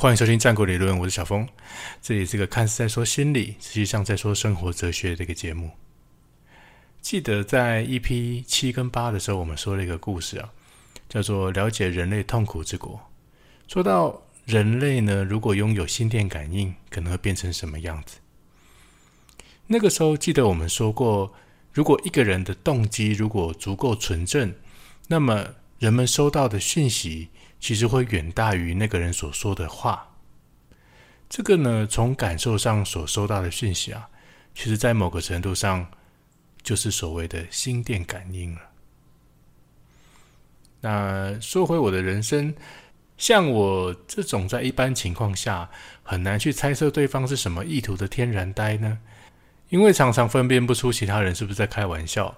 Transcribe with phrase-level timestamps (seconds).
[0.00, 1.44] 欢迎收听《战国理论》，我是小峰。
[2.00, 5.72] 这里是个看似在说心理，实际上在说生活哲学的一个节目。
[7.00, 10.50] 记得在 EP 七跟八的时候，我们说了一个故事啊，
[11.08, 13.00] 叫做“了解人类痛苦之国”。
[13.66, 18.18] 说到人类呢，如果拥有心电感应，可能会变成什么样子？
[19.66, 21.34] 那个时候，记得我们说过，
[21.72, 24.54] 如果一个人的动机如果足够纯正，
[25.08, 27.28] 那么人们收到的讯息。
[27.60, 30.14] 其实会远大于那个人所说的话。
[31.28, 34.08] 这个呢，从感受上所收到的讯息啊，
[34.54, 35.84] 其实在某个程度上
[36.62, 38.60] 就是所谓的心电感应了。
[40.82, 42.54] 那说回我的人生，
[43.16, 45.68] 像我这种在一般情况下
[46.04, 49.00] 很难去猜测对方是什么意图的天然呆呢，
[49.70, 52.32] 因为常常分辨不出其他人是不是在开玩笑，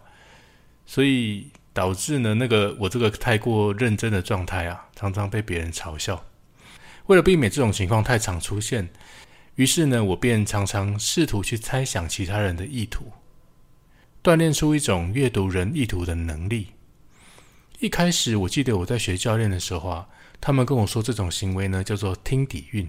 [0.86, 1.50] 所以。
[1.72, 6.24] 导致呢，那个我这个太过认真的状态啊，常常被别人嘲笑。
[7.06, 8.88] 为了避免这种情况太常出现，
[9.54, 13.12] 于是呢，我便常常试图去猜想其他人的意图，
[14.22, 16.68] 锻炼出一种阅读人意图的能力。
[17.78, 20.08] 一开始，我记得我在学教练的时候啊，
[20.40, 22.88] 他们跟我说这种行为呢，叫做听底蕴，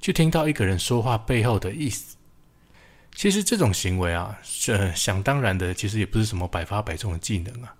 [0.00, 2.15] 去听到一个人说话背后的意思。
[3.16, 7.74] 其实这种行为啊，是想当然的，其实也不是什么百发百中的技能啊。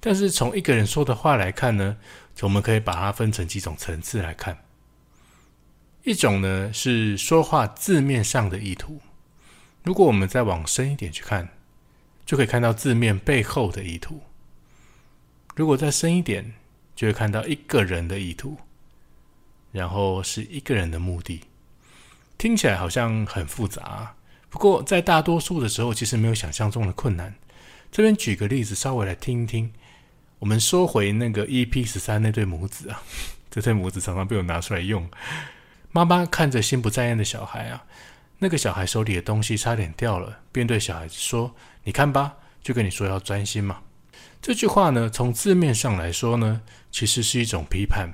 [0.00, 1.96] 但是从一个人说的话来看呢，
[2.40, 4.58] 我们可以把它分成几种层次来看。
[6.02, 9.00] 一种呢是说话字面上的意图，
[9.84, 11.48] 如果我们再往深一点去看，
[12.26, 14.20] 就可以看到字面背后的意图。
[15.54, 16.54] 如果再深一点，
[16.96, 18.56] 就会看到一个人的意图，
[19.70, 21.42] 然后是一个人的目的。
[22.36, 24.16] 听起来好像很复杂。
[24.52, 27.34] 不过，在大多数的时候，其实没有想象中的困难。
[27.90, 29.72] 这边举个例子，稍微来听一听。
[30.38, 33.02] 我们说回那个 EP 十三那对母子啊，
[33.50, 35.08] 这对母子常常被我拿出来用。
[35.90, 37.82] 妈妈看着心不在焉的小孩啊，
[38.40, 43.80] 那个小孩手里的东西差点掉了，便对小孩子说：“你看吧，就跟你说要专心嘛。”
[44.42, 48.12] 这句话呢，从字面上来说呢，其实是一种批判，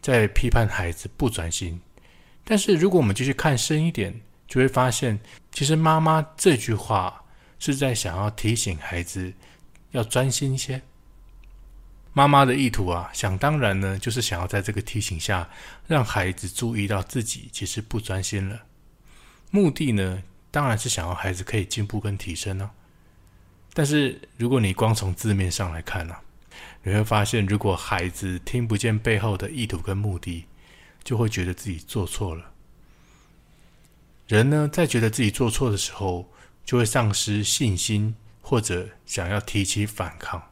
[0.00, 1.78] 在批判孩子不专心。
[2.42, 4.20] 但是如果我们继续看深一点，
[4.52, 5.18] 就会发现，
[5.50, 7.24] 其实妈妈这句话
[7.58, 9.32] 是在想要提醒孩子
[9.92, 10.82] 要专心一些。
[12.12, 15.48] 妈妈的意图啊，想当然呢，就是想要在这个提醒下，
[15.86, 18.60] 让孩子注意到自己其实不专心了。
[19.50, 22.70] 目的呢，当然是想要孩子可以进步跟提升呢。
[23.72, 26.14] 但是如果你光从字面上来看呢，
[26.82, 30.44] 你会发现，如果孩子听不见背后的意图跟目的，
[31.02, 32.51] 就会觉得自己做错了。
[34.32, 36.26] 人呢，在觉得自己做错的时候，
[36.64, 40.42] 就会丧失信心，或者想要提起反抗。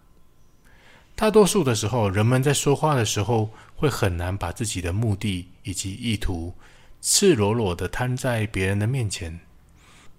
[1.17, 6.53] 大多数的时候，人们在说话的时候，会很难把自己的目的以及意图
[7.01, 9.41] 赤裸裸的摊在别人的面前。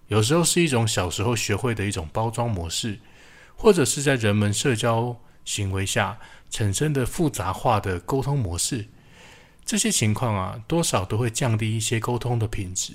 [0.08, 2.98] 有时候是一种小时候学会的一种包装模式，
[3.56, 6.18] 或者是在人们社交行为下
[6.50, 8.88] 产生的复杂化的沟通模式。
[9.64, 12.94] 这些情况啊，多少都会降低一些沟通的品质。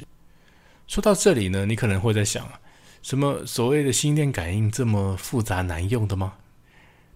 [0.86, 2.60] 说到这里呢，你可能会在想啊，
[3.02, 6.34] 什么所谓的心电感应这么复杂难用的吗？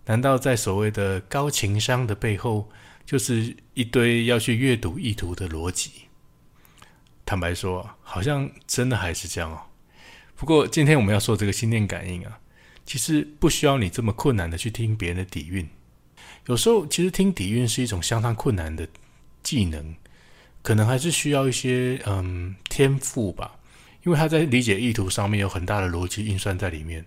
[0.06, 2.68] 难道在所谓的高情商的背后，
[3.06, 5.90] 就是一堆要去阅读意图的逻辑？
[7.24, 9.60] 坦白说，好像真的还是这样哦。
[10.34, 12.40] 不过今天我们要说这个心电感应啊，
[12.84, 15.68] 其实不需要你这么困难的去听别人的底蕴。
[16.46, 18.88] 有时候其实听底蕴是一种相当困难的
[19.44, 19.94] 技能，
[20.62, 23.52] 可能还是需要一些嗯天赋吧。
[24.04, 27.04] 因为他在理解意图上面有很大的逻辑运算在里面。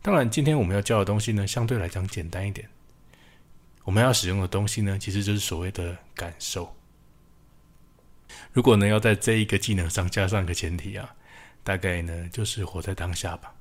[0.00, 2.68] 当然，今天我们要教的东西呢，相对来讲简单一点。
[3.82, 6.72] 我们要使用的东西呢，其实就是所谓的感受。
[8.52, 11.12] 如果呢要在这一个技能上加上一个前提啊，
[11.64, 13.52] 大概呢就是活在当下吧。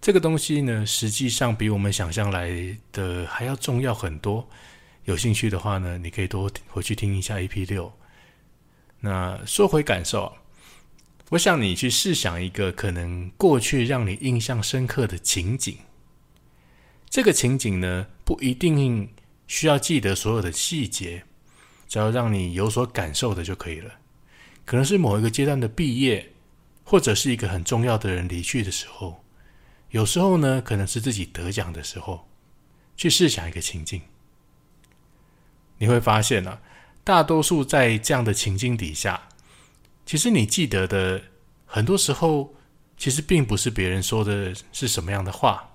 [0.00, 2.50] 这个东西呢，实际上比我们想象来
[2.92, 4.48] 的还要重要很多。
[5.04, 7.92] 有兴趣的话呢，你可以多回去听一下 EP 六。
[9.00, 10.32] 那说回感受。
[11.32, 15.78] 我想你去试想一个可能过去让你印象深刻的情景。
[17.08, 19.08] 这个情景呢，不一定
[19.46, 21.24] 需要记得所有的细节，
[21.88, 23.90] 只要让你有所感受的就可以了。
[24.66, 26.32] 可能是某一个阶段的毕业，
[26.84, 29.24] 或者是一个很重要的人离去的时候。
[29.88, 32.28] 有时候呢，可能是自己得奖的时候。
[32.94, 34.02] 去试想一个情境，
[35.78, 36.60] 你会发现啊，
[37.02, 39.30] 大多数在这样的情境底下。
[40.04, 41.22] 其实你记得的，
[41.64, 42.54] 很多时候
[42.96, 45.70] 其实并不是别人说的是什么样的话，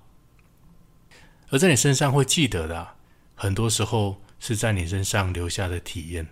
[1.49, 2.95] 而在你身上会记得的，
[3.35, 6.27] 很多时候是在你身上留下的体验。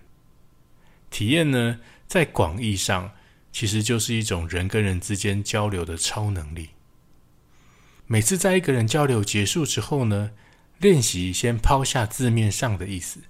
[1.10, 3.14] 体验呢，在广义上，
[3.52, 6.70] 其实就是一种人跟人之间交流的超能力。
[8.06, 10.32] 每次在一个人交流结束之后呢，
[10.78, 13.22] 练习先抛下字面上的意思，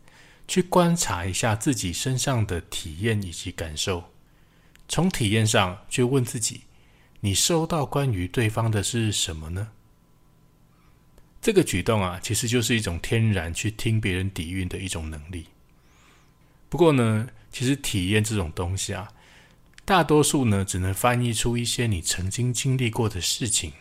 [0.47, 4.14] 去观察一下自己身上的体验以及感受。
[4.87, 6.61] 从体验上去问自己：
[7.19, 9.69] 你收到关于对方的是什么呢？
[11.41, 15.45] 这个举动啊，其实就是一种天然去听别人底蕴的一种能力。
[16.69, 19.11] 不过呢，其实体验这种东西啊，
[19.85, 23.71] 大多数呢只能翻译出一些你曾经经历过的事情。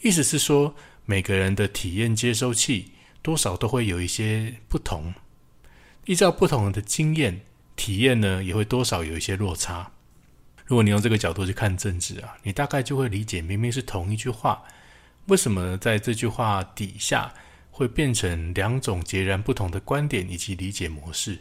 [0.00, 0.74] 意思是说，
[1.04, 5.12] 每个人的体验接收器多少都会有一些不同，
[6.06, 7.42] 依照不同的经验。
[7.80, 9.90] 体验呢也会多少有一些落差。
[10.66, 14.62] 如果你用这个角度去看政治啊，你大概就会理解，明明是同一句话，
[15.28, 17.32] 为什么在这句话底下
[17.70, 21.38] 会变成两种截然不同的观点以及理解模式，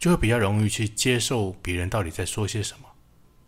[0.00, 2.88] 就会比较容易去接受别人到底在说些什么。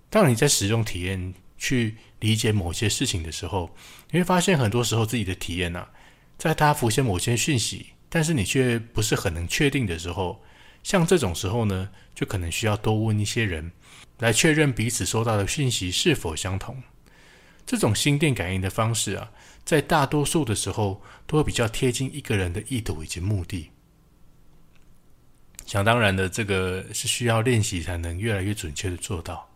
[0.09, 3.75] 当你在使用体验去理解某些事情的时候，
[4.13, 5.91] 你会发现很多时候自己的体验啊，
[6.39, 10.41] 在它浮现某些讯息，但是你却不是很能确定的时候。
[10.85, 13.73] 像这种时候呢，就可能需要多问一些人，
[14.19, 16.81] 来确认彼此收到的讯息是否相同。
[17.67, 19.33] 这种心电感应的方式啊，
[19.65, 23.71] 在大多数的时候都会比较贴近一个人的意图以及目的。
[25.65, 29.49] 想当然的，这个是需要练习才能越来越准确的做到。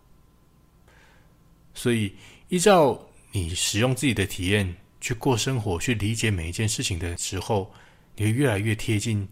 [1.75, 2.14] 所以，
[2.48, 2.98] 依照
[3.32, 7.70] 你使用自己的体验去过生活，去理解每一件事情的时候，
[8.16, 9.28] 你会越来越贴近。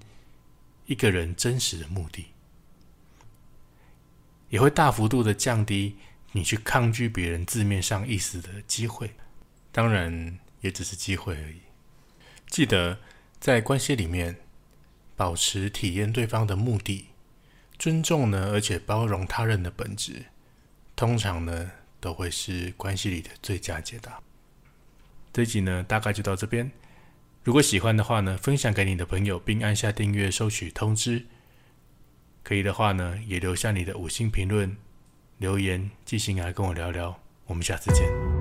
[0.87, 2.27] 一个人真实的目的，
[4.49, 5.97] 也会大幅度的降低
[6.33, 9.13] 你去抗拒别人字面上意思的机会。
[9.73, 11.61] 当然，也只是机会而已。
[12.49, 12.99] 记得
[13.41, 14.37] 在关系里面，
[15.17, 17.09] 保持体验对方的目的，
[17.79, 20.27] 尊重呢，而且包容他人的本质，
[20.95, 24.23] 通常呢，都会是关系里的最佳解答。
[25.33, 26.71] 这集呢，大概就到这边。
[27.47, 31.27] 如果喜欢的话呢，分享给你的朋友，并按下订阅，收取通知。
[32.43, 34.77] 可以的话呢，也留下你的五星评论、
[35.39, 37.21] 留言、寄信来跟我聊聊。
[37.47, 38.36] 我们下次见。